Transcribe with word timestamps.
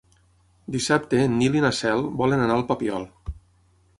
Dissabte 0.75 1.19
en 1.25 1.35
Nil 1.41 1.59
i 1.59 1.61
na 1.67 1.71
Cel 1.81 2.03
volen 2.23 2.43
anar 2.47 2.57
al 2.61 2.67
Papiol. 2.73 3.09